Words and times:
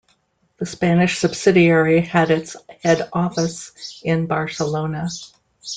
The 0.57 0.65
Spanish 0.65 1.19
subsidiary 1.19 2.01
had 2.01 2.31
its 2.31 2.55
head 2.81 3.07
office 3.13 4.01
in 4.03 4.25
Barcelona. 4.25 5.07